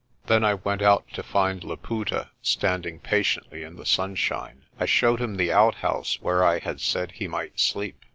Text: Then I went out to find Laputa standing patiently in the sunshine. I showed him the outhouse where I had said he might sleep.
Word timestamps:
Then 0.25 0.43
I 0.43 0.55
went 0.55 0.81
out 0.81 1.07
to 1.13 1.21
find 1.21 1.63
Laputa 1.63 2.31
standing 2.41 2.97
patiently 2.97 3.61
in 3.61 3.75
the 3.75 3.85
sunshine. 3.85 4.63
I 4.79 4.87
showed 4.87 5.21
him 5.21 5.37
the 5.37 5.51
outhouse 5.51 6.19
where 6.23 6.43
I 6.43 6.57
had 6.57 6.81
said 6.81 7.11
he 7.11 7.27
might 7.27 7.59
sleep. 7.59 8.03